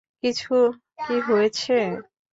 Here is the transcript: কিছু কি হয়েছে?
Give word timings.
কিছু 0.21 0.55
কি 0.99 1.15
হয়েছে? 1.27 1.77